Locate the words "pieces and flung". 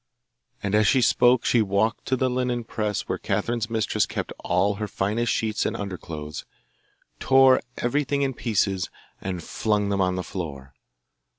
8.33-9.89